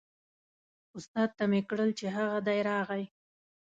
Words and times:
استاد 0.97 1.29
ته 1.37 1.43
مې 1.51 1.61
کړل 1.69 1.89
چې 1.99 2.05
هغه 2.17 2.37
دی 2.47 2.59
راغی. 2.69 3.03